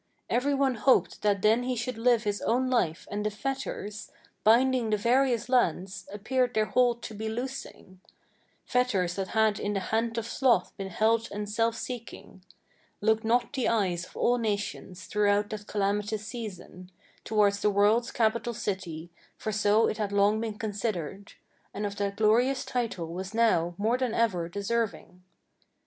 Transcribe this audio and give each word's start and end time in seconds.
Every 0.31 0.55
one 0.55 0.73
hoped 0.81 1.21
that 1.21 1.43
then 1.43 1.61
he 1.61 1.75
should 1.75 1.99
live 1.99 2.23
his 2.23 2.41
own 2.41 2.71
life, 2.71 3.07
and 3.11 3.23
the 3.23 3.29
fetters, 3.29 4.09
Binding 4.43 4.89
the 4.89 4.97
various 4.97 5.47
lands, 5.47 6.09
appeared 6.11 6.55
their 6.55 6.65
hold 6.65 7.03
to 7.03 7.13
be 7.13 7.29
loosing, 7.29 8.01
Fetters 8.65 9.13
that 9.13 9.27
had 9.27 9.59
in 9.59 9.73
the 9.73 9.79
hand 9.79 10.17
of 10.17 10.25
sloth 10.25 10.75
been 10.75 10.89
held 10.89 11.29
and 11.31 11.47
self 11.47 11.75
seeking. 11.75 12.41
Looked 12.99 13.23
not 13.23 13.53
the 13.53 13.67
eyes 13.67 14.05
of 14.05 14.17
all 14.17 14.39
nations, 14.39 15.05
throughout 15.05 15.51
that 15.51 15.67
calamitous 15.67 16.25
season, 16.25 16.89
Towards 17.23 17.59
the 17.59 17.69
world's 17.69 18.09
capital 18.09 18.55
city, 18.55 19.11
for 19.37 19.51
so 19.51 19.85
it 19.87 19.99
had 19.99 20.11
long 20.11 20.41
been 20.41 20.57
considered, 20.57 21.33
And 21.75 21.85
of 21.85 21.97
that 21.97 22.17
glorious 22.17 22.65
title 22.65 23.13
was 23.13 23.35
now, 23.35 23.75
more 23.77 23.99
than 23.99 24.15
ever, 24.15 24.49
deserving? 24.49 25.21